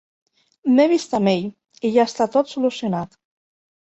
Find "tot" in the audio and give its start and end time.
2.37-2.49